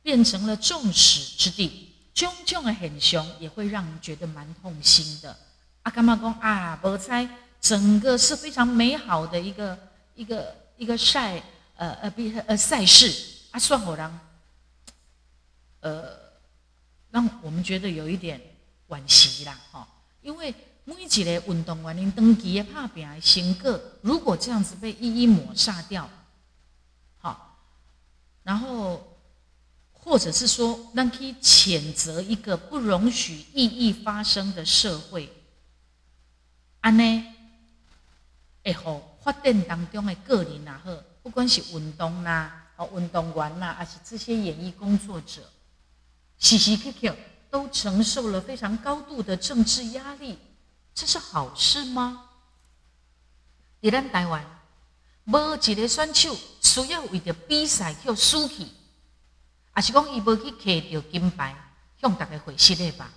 [0.00, 5.36] 变成了众矢之的，种种的现象也会让人觉得蛮痛心的。
[5.82, 7.28] 阿干妈讲啊，无猜
[7.60, 9.76] 整个是非常美好的一个
[10.14, 11.42] 一个一个赛
[11.74, 13.12] 呃呃比呃赛事
[13.50, 14.20] 啊，算我让
[15.80, 16.16] 呃
[17.10, 18.40] 让我们觉得有一点
[18.88, 19.84] 惋惜啦哈，
[20.22, 26.08] 因为每一个运动员因登记的拍拼的成果，如果这样子被一一抹杀掉。
[28.46, 29.18] 然后，
[29.92, 35.28] 或者是说，咱可以谴责一个不容许异议发生的社会，
[36.80, 37.24] 安呢？
[38.62, 40.92] 会好发展当中的个人呐，好，
[41.24, 45.42] 不管是运动啦、哦运动员啦，还是这些演艺工作者，
[46.38, 47.16] 时时刻刻
[47.50, 50.38] 都承受了非常高度的政治压力，
[50.94, 52.28] 这是好事吗？
[53.82, 54.44] 在咱台湾，
[55.26, 58.64] 无一个选手需要为着比赛去输去，
[59.72, 61.54] 还是讲伊无去摕着金牌，
[62.00, 63.10] 向大家回失的吧？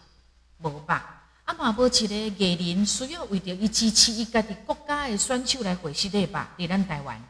[0.61, 1.23] 无吧？
[1.45, 6.49] 啊嘛无一个艺人需要为着伊支持伊家己国家的选手来回失的吧？
[6.57, 7.23] 伫咱台湾，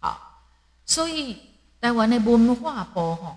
[0.00, 0.18] 啊，
[0.86, 1.38] 所以
[1.80, 3.36] 台湾的文化部吼，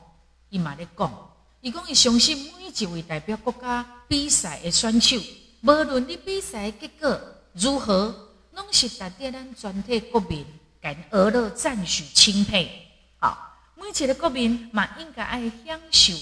[0.49, 5.17] 伊嘛咧讲，伊讲伊相信每一位代表国家比赛的选手，
[5.61, 7.19] 无论你比赛结果
[7.53, 8.23] 如何。
[8.53, 10.43] 拢是值得咱全体国民
[10.87, 12.87] 感而乐、赞许、钦佩。
[13.19, 16.13] 好，每一个国民嘛，应该爱享受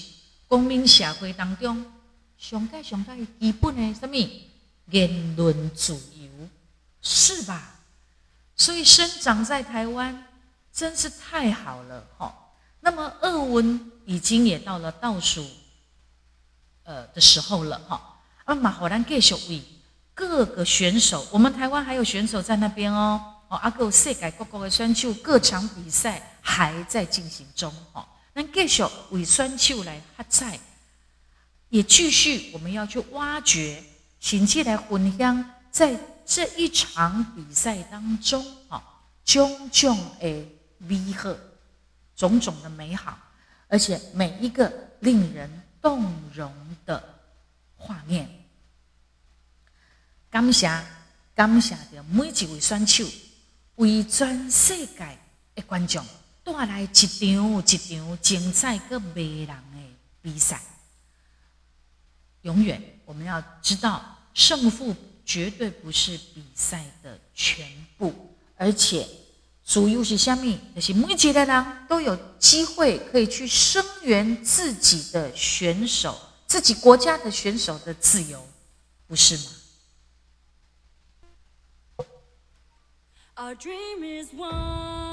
[0.47, 1.85] 公民社会当中
[2.35, 4.15] 上界上界基本的什么
[4.87, 6.49] 言论自由，
[6.99, 7.75] 是吧？
[8.55, 10.25] 所以生长在台湾
[10.73, 12.33] 真是太好了，哈。
[12.79, 15.45] 那么，俄文已经也到了倒数，
[16.85, 18.17] 呃的时候了，哈。
[18.45, 19.61] 啊，马好咱继续为。
[20.15, 23.34] 各个选手，我们台湾还有选手在那边哦。
[23.55, 27.73] 哦，阿哥世界各国的选手，各场比赛还在进行中。
[27.93, 30.59] 哦，那继续为选手来喝彩，
[31.69, 33.81] 也继续我们要去挖掘，
[34.19, 38.81] 甚至来分享在这一场比赛当中，哦，
[39.23, 40.45] 种种的
[40.79, 41.33] 美好，
[42.17, 43.17] 种种的美好，
[43.69, 45.49] 而且每一个令人
[45.81, 46.51] 动容
[46.85, 47.01] 的
[47.77, 48.29] 画面。
[50.29, 50.69] 感谢，
[51.33, 53.05] 感谢着每一位选手，
[53.75, 55.17] 为全世界
[55.53, 56.03] 的观众
[56.43, 59.79] 带来一场一场精彩个迷人的
[60.21, 60.61] 比赛。
[62.43, 69.07] 永远，我们要知道，胜负绝对不是比赛的全部，而且
[69.65, 70.59] 主要是虾米？
[70.75, 78.47] 就是每一个人都有机会可以去声援自己的选手，自己国家的选手的自由，
[79.07, 79.43] 不是吗
[83.37, 85.04] ？Our dream is one,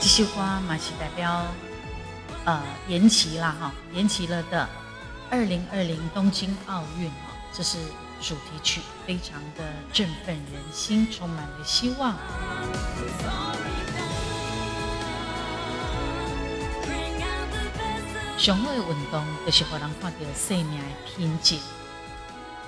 [0.00, 1.44] 这句话嘛是代表，
[2.46, 4.66] 呃，延期了哈，延期了的
[5.30, 7.76] 二零二零东京奥运哈，这是
[8.18, 12.16] 主题曲，非常的振奋人心，充满了希望。
[18.38, 20.84] 上好的运动就是让人看到生命的
[21.14, 21.58] 品质、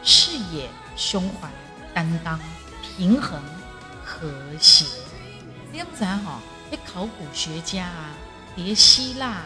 [0.03, 1.49] 视野、胸怀、
[1.95, 2.39] 担当、
[2.83, 3.43] 平衡、
[4.05, 4.85] 和谐。
[5.73, 6.05] 你唔知
[6.79, 8.11] 考古学家啊，
[8.55, 9.43] 叠希腊，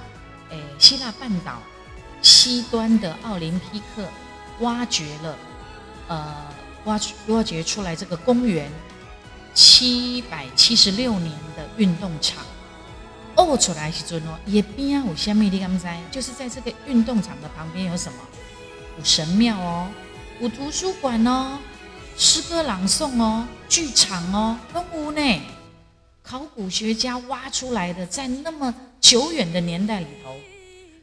[0.50, 1.62] 诶，希腊半岛
[2.22, 4.04] 西端的奥林匹克
[4.60, 5.38] 挖掘了，
[6.08, 6.34] 呃，
[6.84, 8.70] 挖挖掘出来这个公元
[9.54, 12.44] 七百七十六年的运动场。
[13.36, 15.86] 哦，出来时阵哦，也边有虾米你敢知？
[16.10, 18.18] 就是在这个运动场的旁边有什么？
[18.98, 19.88] 有神庙哦，
[20.40, 21.58] 有图书馆哦，
[22.16, 25.42] 诗歌朗诵哦，剧场哦，都有呢。
[26.28, 30.36] 考古学家挖出来的，在那么久远的年代里头，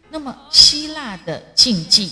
[0.09, 2.11] 那么希腊的竞技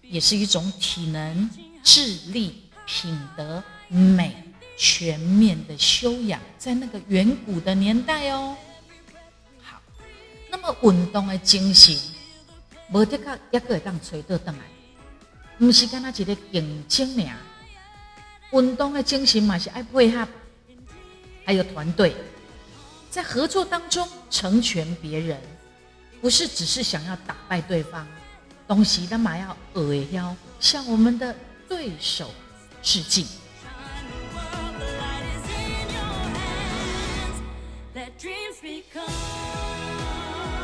[0.00, 1.50] 也是一种体能、
[1.82, 4.44] 智力、品德、美
[4.78, 8.56] 全面的修养，在那个远古的年代哦。
[9.60, 9.82] 好，
[10.48, 11.98] 那么运动的精神，
[12.92, 14.58] 无得个一个会当吹得倒来，
[15.58, 17.36] 不是干那一个竞争俩。
[18.52, 20.28] 运动的精神嘛是爱配合，
[21.44, 22.14] 还有团队。
[23.16, 25.40] 在合作当中成全别人，
[26.20, 28.06] 不是只是想要打败对方，
[28.68, 31.34] 东西干嘛要恶腰向我们的
[31.66, 32.30] 对手
[32.82, 33.26] 致敬。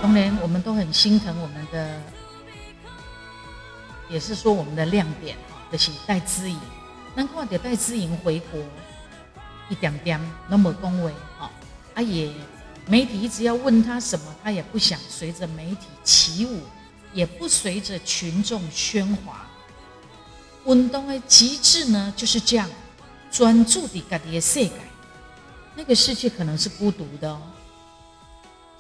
[0.03, 1.99] 当然，我们都很心疼我们的，
[4.11, 6.61] 也是说我们的亮点哈，就是戴资颖。
[7.15, 8.61] 难看到戴资颖回国
[9.71, 11.51] 一点点那么恭维哈，
[11.95, 12.33] 啊也
[12.87, 16.61] 媒体一直要问他什么，他也不想随着媒体起舞，
[17.13, 19.47] 也不随着群众喧哗。
[20.65, 22.69] 运动的极致呢，就是这样，
[23.31, 24.73] 专注的家己的世界，
[25.75, 27.41] 那个世界可能是孤独的哦。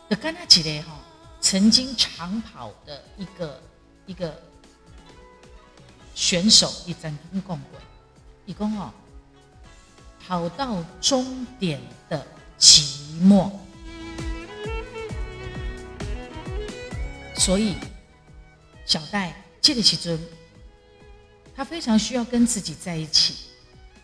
[0.08, 0.98] 就跟他几个哈，
[1.40, 3.62] 曾经长跑的一个
[4.06, 4.40] 一个
[6.14, 7.80] 选手，一曾经讲过，
[8.46, 8.92] 一共哦，
[10.26, 12.26] 跑到终点的
[12.62, 12.84] 寂
[13.20, 13.50] 寞。
[17.34, 17.74] 所以，
[18.86, 20.16] 小戴这个时阵。
[21.56, 23.34] 他非常需要跟自己在一起。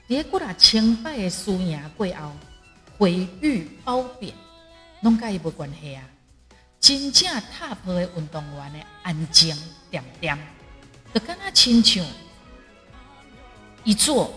[0.09, 2.33] 结果啦，清白的输赢过后，
[2.99, 4.35] 毁誉褒贬，
[5.03, 6.03] 拢甲伊无关系啊！
[6.81, 9.57] 真正踏破的运动员的安静
[9.91, 10.39] 点点，
[11.15, 12.05] 就跟他亲像
[13.83, 14.33] 一座，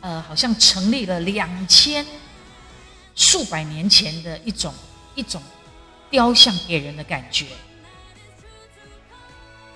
[0.00, 2.04] 呃，好像成立了两千
[3.18, 4.72] 数百年前的一种
[5.16, 5.42] 一种
[6.08, 7.46] 雕像给人的感觉。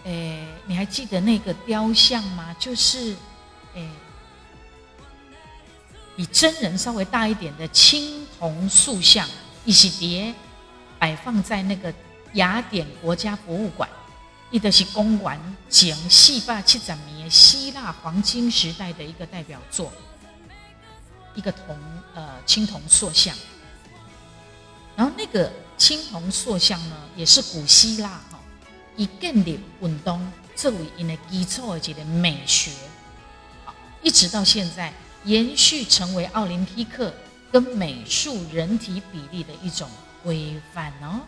[0.04, 2.54] 诶，你还记得那个雕像吗？
[2.58, 3.16] 就是，
[3.74, 3.88] 诶，
[6.16, 9.28] 比真人稍微大一点的青铜塑像，
[9.64, 10.32] 一起叠
[10.98, 11.92] 摆放在那个
[12.34, 13.88] 雅典国家博物馆，
[14.50, 15.38] 一的是公馆
[15.68, 19.92] 前四百七十年希腊黄金时代的一个代表作，
[21.34, 21.78] 一个铜
[22.14, 23.36] 呃青铜塑像。
[24.94, 28.38] 然后那个青铜塑像呢，也是古希腊哈。
[28.94, 32.70] 以建立运动作为因的基础的一个美学，
[34.02, 34.92] 一直到现在
[35.24, 37.10] 延续成为奥林匹克
[37.50, 39.88] 跟美术人体比例的一种
[40.22, 41.20] 规范哦。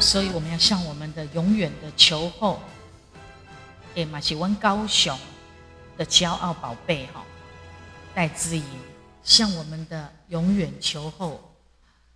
[0.00, 2.60] 所以我们要向我们的永远的球后，
[3.94, 5.16] 诶，马喜温高雄
[5.96, 7.24] 的骄傲宝贝哈。
[8.14, 8.64] 戴资颖
[9.22, 11.54] 向我们的永远求后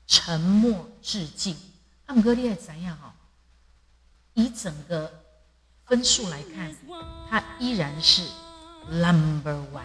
[0.07, 1.57] 沉默致敬。
[2.07, 3.15] 阿姆哥，你也怎样哈？
[4.35, 5.13] 以整个
[5.85, 6.75] 分数来看，
[7.29, 8.23] 他依然是
[8.89, 9.83] number one。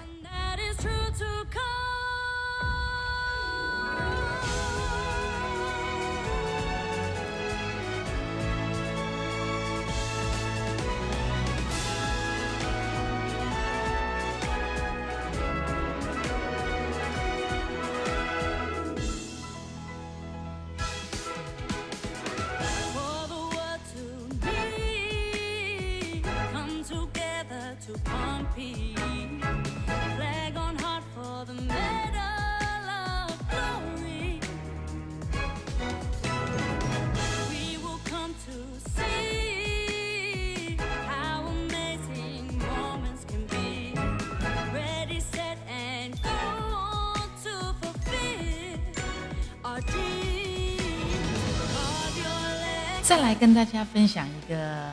[53.07, 54.91] 再来跟大家分享一个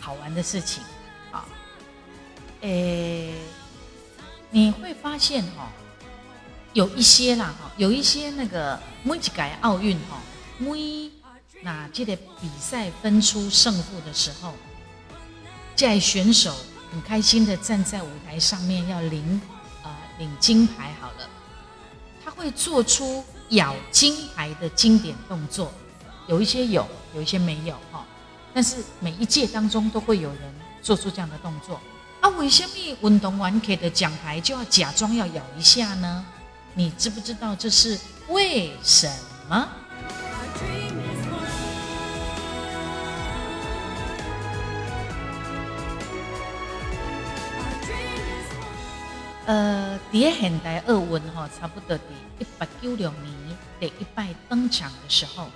[0.00, 0.82] 好玩的事情，
[1.30, 1.46] 啊，
[2.62, 3.32] 诶，
[4.50, 5.70] 你会发现哈，
[6.72, 9.30] 有一些啦哈，有一些那个每一届
[9.60, 10.20] 奥运哈，
[10.58, 11.12] 每
[11.62, 14.54] 那这个比赛分出胜负的时候，
[15.76, 16.52] 在选手
[16.90, 19.40] 很开心的站在舞台上面要领
[19.84, 21.30] 呃领金牌好了，
[22.24, 25.72] 他会做出咬金牌的经典动作。
[26.28, 28.04] 有一些有，有一些没有哈，
[28.52, 31.80] 但是每一届当中都会有人做出这样的动作
[32.20, 32.28] 啊。
[32.36, 32.70] 为什么
[33.00, 36.24] 运动员给的奖牌就要假装要咬一下呢？
[36.74, 37.98] 你知不知道这是
[38.28, 39.10] 为什
[39.48, 39.68] 么？
[49.46, 52.04] 呃，在现代奥运哈，差不多的
[52.38, 53.32] 一八九六年
[53.80, 55.48] 第一拜登场的时候。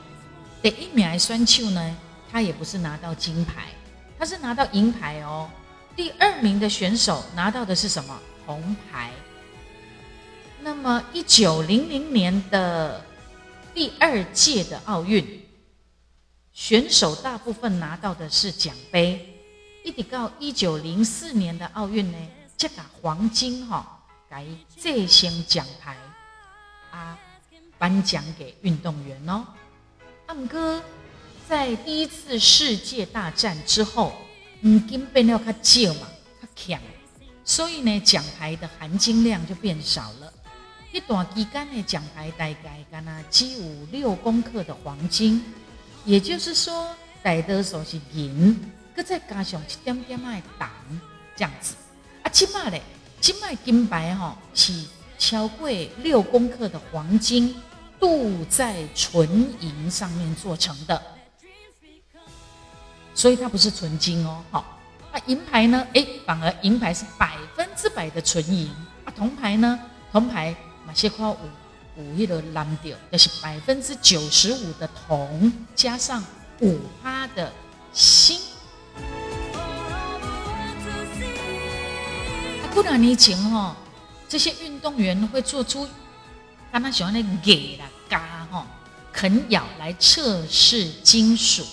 [0.63, 1.97] 第一名的选手呢，
[2.31, 3.65] 他也不是拿到金牌，
[4.17, 5.51] 他是拿到银牌哦。
[5.97, 8.17] 第二名的选手拿到的是什么？
[8.47, 9.11] 铜牌。
[10.61, 13.05] 那么一九零零年的
[13.75, 15.45] 第二届的奥运，
[16.53, 19.29] 选手大部分拿到的是奖杯。
[19.85, 22.19] 一直到一九零四年的奥运呢，
[22.57, 24.01] 这个黄金哈，
[24.31, 24.47] 改
[24.81, 25.97] 这些奖牌
[26.93, 27.19] 啊，
[27.79, 29.45] 颁奖给运动员哦。
[30.33, 30.83] 唱歌
[31.47, 34.15] 在第一次世界大战之后，
[34.63, 36.09] 黄金变了较少嘛，
[36.41, 36.81] 较强，
[37.45, 40.33] 所以呢，奖牌的含金量就变少了。
[40.91, 43.61] 一段期间的奖牌大概干那只有
[43.91, 45.45] 六公克的黄金，
[46.07, 46.89] 也就是说，
[47.23, 48.59] 大多数是银，
[48.97, 50.67] 搁再加上一点点的铜，
[51.37, 51.75] 这样子。
[52.23, 52.81] 啊，今麦咧，
[53.21, 54.73] 今麦金牌哦是
[55.19, 55.69] 超过
[55.99, 57.55] 六公克的黄金
[58.03, 61.01] 镀在纯银上面做成的，
[63.15, 64.43] 所以它不是纯金哦。
[64.51, 64.81] 好，
[65.13, 65.87] 那银牌呢？
[65.95, 68.69] 哎，反而银牌是百分之百的纯银。
[69.05, 69.79] 啊，铜牌呢？
[70.11, 70.53] 铜牌。
[70.85, 71.37] 马些块五
[71.97, 76.21] 五亿的蓝调，就是百分之九十五的铜加上
[76.61, 77.53] 五趴的
[77.93, 78.37] 锌。
[82.75, 83.77] 不然你前哈，
[84.29, 85.87] 这些运动员会做出
[86.73, 88.67] 他们喜欢的给啦嘎吼
[89.13, 91.65] 啃咬来测试金属，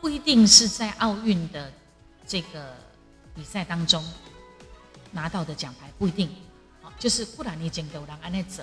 [0.00, 1.72] 不一定是在奥运的
[2.24, 2.76] 这个
[3.34, 4.02] 比赛当中
[5.10, 6.30] 拿到的奖牌，不一定。
[6.98, 8.62] 就是不然你镜头人安那走，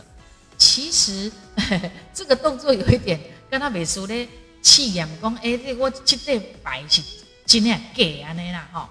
[0.57, 1.31] 其实
[2.11, 4.27] 这个动作有一点跟他美术的
[4.59, 7.03] 气眼光，哎，我这对白是
[7.45, 8.89] 尽量给安那啦哈。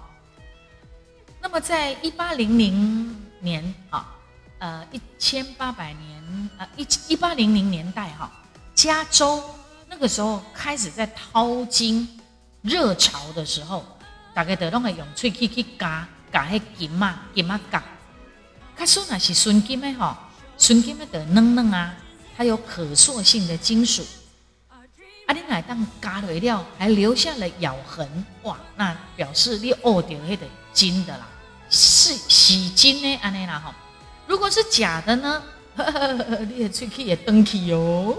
[1.41, 4.12] 那么在一八零零年啊，
[4.63, 8.31] 呃一千八百年呃一一八零零年代哈，
[8.73, 9.43] 加州
[9.89, 12.07] 那个时候开始在淘金
[12.61, 13.85] 热潮的时候，
[14.33, 17.83] 大概得拢会用喙去去夹夹迄金嘛金嘛夹。
[18.77, 21.93] 它说那是纯金的哈，纯金的的嫩嫩啊，
[22.37, 24.01] 它有可塑性的金属。
[24.69, 24.79] 啊，
[25.33, 31.27] 你来当加了料，还留下了咬痕，哇，那表示你握掉那个金的啦，
[31.69, 33.75] 是是金的安尼啦哈。
[34.33, 35.43] 如果是假的呢，
[36.49, 38.17] 你的喙齿也登起哟。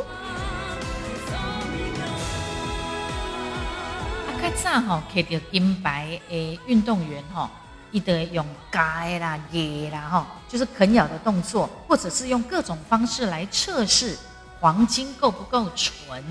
[4.24, 7.50] 啊，较早吼，摕到金牌诶运动员吼。
[7.90, 14.16] 你得用盖啦、耶啦，哈，就是啃咬的动作，或者是用各种方式来测试
[14.60, 16.22] 黄金够不够纯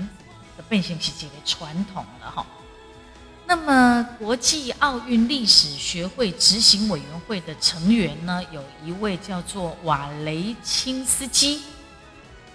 [0.56, 2.46] 的变形是几个传统了哈。
[3.46, 11.60] 那么，国际奥运历史学会执行委员会的成员呢，有一位叫做瓦雷钦斯基，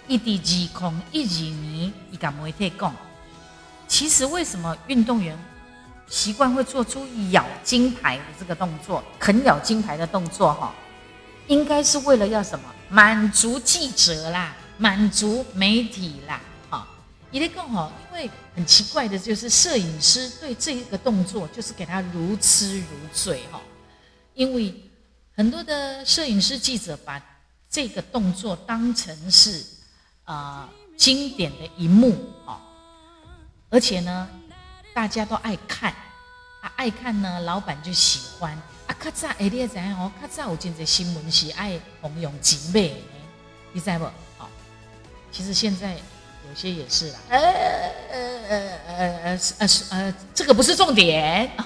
[0.08, 2.94] 一滴几空一几尼一敢媒体讲，
[3.86, 5.38] 其实为什么运动员？
[6.08, 10.74] 习惯会做出咬金牌的这个动作，啃咬金牌的动作，哈，
[11.46, 12.64] 应该是为了要什么？
[12.88, 16.84] 满足记者啦，满足媒体啦，哈。
[17.30, 18.28] 一定更好，因为
[18.60, 23.58] 很奇怪的就是摄影师对这个动作就是给他如痴如醉，哈。
[24.34, 24.74] 因为
[25.34, 27.18] 很多的摄影师记者把
[27.70, 29.64] 这个动作当成是
[30.24, 32.60] 啊经典的一幕，哈，
[33.70, 34.28] 而且呢。
[34.92, 35.92] 大家都爱看，
[36.60, 38.52] 啊，爱看呢，老板就喜欢。
[38.88, 42.96] 啊，较早哎，你也知哦，较早有真侪新闻是爱红用金买的，
[43.72, 44.04] 你知不？
[44.36, 44.50] 好，
[45.30, 45.96] 其实现在
[46.50, 47.20] 有些也是啦。
[47.28, 47.92] 呃呃
[48.48, 51.48] 呃呃呃呃呃，这个不是重点。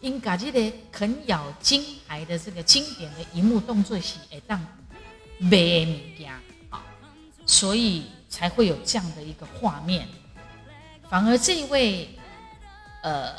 [0.00, 4.58] 因家这个啃咬金牌的这个经典的一幕动作是会当
[5.38, 5.50] 买物
[6.18, 6.32] 件，
[6.70, 6.82] 好，
[7.46, 10.08] 所以才会有这样的一个画面。
[11.10, 12.08] 反而这一位，
[13.02, 13.34] 呃，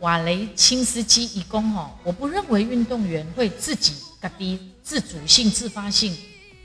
[0.00, 6.16] 瓦雷钦斯基一公哦，我不认为运动员会自己嘎滴自主性、自发性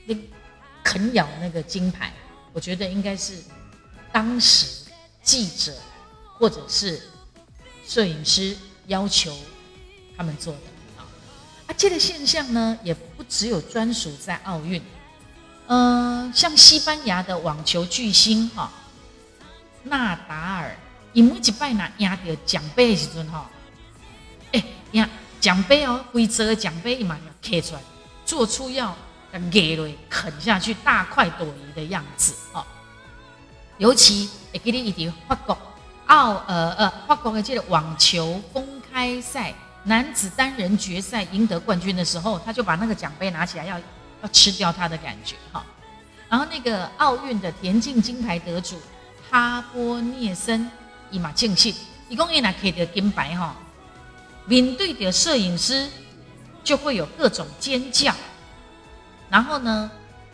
[0.05, 0.15] 那
[0.87, 2.13] 啃咬那个金牌。
[2.53, 3.43] 我觉得应该是
[4.09, 4.89] 当时
[5.21, 5.75] 记者
[6.39, 7.01] 或者是
[7.85, 8.55] 摄影师
[8.87, 9.35] 要求
[10.15, 10.59] 他们做的
[10.97, 11.03] 啊。
[11.67, 14.81] 啊，这个现象呢，也不只有专属在奥运，
[15.67, 18.71] 嗯，像西班牙的网球巨星哈。
[19.83, 20.75] 纳达尔，
[21.13, 23.49] 伊每一摆拿赢到奖杯的时阵哈，
[24.53, 24.63] 哎，
[24.93, 25.05] 赢
[25.39, 27.81] 奖杯哦，规则奖杯伊嘛要刻出来，
[28.25, 28.97] 做出要
[29.49, 32.65] 给落啃下去大快朵颐的样子哦。
[33.77, 35.57] 尤其会记得伊伫法国
[36.07, 43.79] 奥呃呃法国的这个网球公开赛男子单人决赛赢得冠军的时候，他就把那个奖杯拿起来要
[44.21, 45.63] 要吃掉他的感觉哈。
[46.29, 48.79] 然后那个奥运的田径金牌得主。
[49.29, 50.71] 哈波涅森
[51.11, 51.75] 伊嘛庆幸，
[52.07, 53.51] 一共伊若摕到金牌吼，
[54.45, 55.85] 面对着摄影师
[56.63, 58.15] 就会有各种尖叫，
[59.29, 59.91] 然后呢，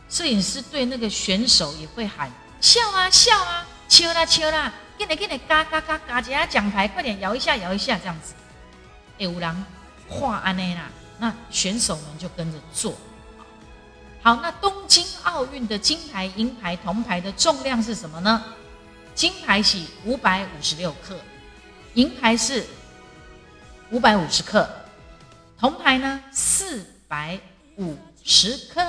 [0.09, 2.31] 摄影师对那个选手也会喊
[2.61, 8.33] 笑啊笑啊，笑啦笑啦，给你给你嘎嘎嘎嘎，一下奖牌，快点摇一下摇一下这样子，
[9.17, 9.65] 哎有人
[10.07, 10.89] 画安内啦，
[11.19, 12.93] 那选手们就跟着做。
[14.21, 18.43] 好，那东京奥运的金牌、银牌、铜牌的重量是什么呢？
[19.13, 21.19] 金牌是五百五十六克，
[21.95, 22.65] 银牌是
[23.91, 24.69] 五百五十克，
[25.59, 27.37] 铜牌呢四百
[27.77, 28.81] 五十克。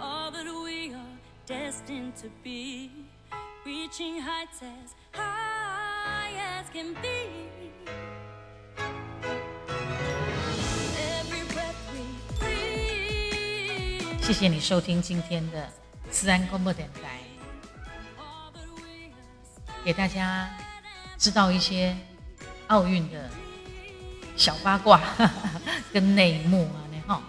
[0.00, 2.90] All that we are destined to be,
[3.64, 7.50] reaching heights as high as can be.
[10.96, 12.04] Every breath we
[12.38, 14.22] breathe.
[14.22, 15.68] 谢谢你收听今天的
[16.08, 17.18] 思安广播电台
[19.84, 20.48] 给大家
[21.18, 21.96] 知道一些
[22.68, 23.28] 奥运的
[24.36, 25.00] 小八卦
[25.92, 27.20] 跟内幕啊，那哈。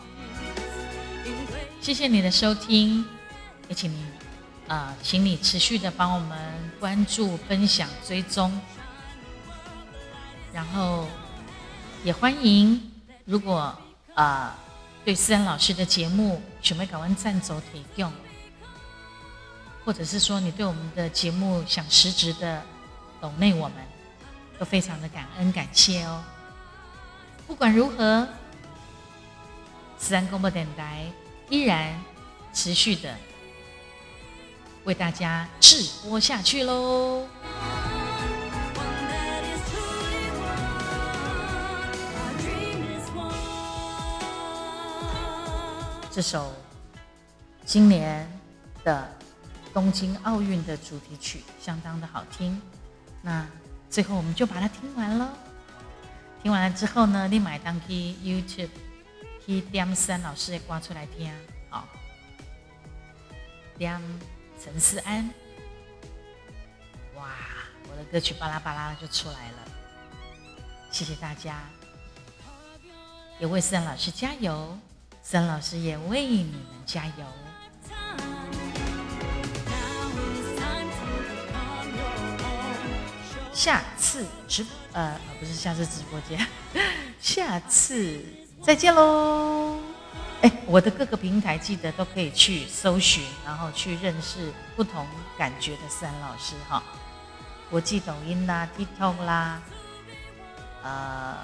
[1.26, 3.06] in great 谢谢你的收听，
[3.68, 4.06] 也请你
[4.68, 8.60] 呃，请你持续的帮我们关注、分享、追踪，
[10.54, 11.08] 然后
[12.04, 12.92] 也欢迎，
[13.26, 13.78] 如果
[14.16, 14.52] 呃
[15.04, 18.12] 对思安老师的节目准备搞完赞走提供，
[19.84, 22.64] 或者是说你对我们的节目想实质的
[23.20, 23.78] 懂内我们，
[24.58, 26.24] 都非常的感恩感谢哦。
[27.46, 28.26] 不管如何，
[30.04, 31.10] 思安广播电台
[31.50, 31.98] 依然
[32.54, 33.16] 持续的
[34.84, 37.26] 为大家直播下去喽。
[46.12, 46.52] 这首
[47.66, 48.30] 今年
[48.84, 49.10] 的
[49.74, 52.62] 东京奥运的主题曲相当的好听，
[53.22, 53.48] 那
[53.90, 55.34] 最后我们就把它听完了。
[56.44, 58.68] 听完了之后呢，立马当去 YouTube
[59.46, 61.32] 去点三老师的歌出来听，
[61.70, 61.88] 好、
[63.78, 64.02] 点
[64.64, 65.30] 陈思安，
[67.16, 67.30] 哇，
[67.90, 69.58] 我的歌曲巴拉巴拉就出来了，
[70.92, 71.60] 谢谢大家，
[73.40, 74.78] 也为思安老师加油，
[75.22, 77.26] 思安老师也为你们加油。
[83.54, 86.46] 下次直呃呃不是下次直播间，
[87.22, 88.20] 下次
[88.64, 89.78] 再见喽。
[90.42, 95.06] 哎，我的各个平台记得都可以去搜寻，然后去认识不同
[95.38, 96.82] 感觉的三老师哈。
[97.70, 99.62] 国际抖音啦、TikTok 啦，
[100.82, 101.36] 呃，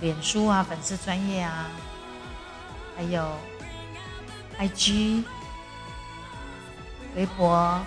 [0.00, 1.68] 脸书啊、粉丝专业啊，
[2.96, 3.26] 还有
[4.58, 5.24] IG、
[7.16, 7.80] 微博、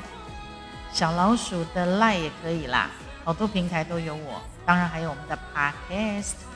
[0.92, 2.90] 小老鼠的 Line 也可以啦，
[3.24, 4.42] 好多平台都有我。
[4.66, 6.53] 当然还有我们的 Podcast。